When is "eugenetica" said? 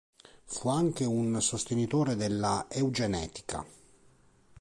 2.71-3.63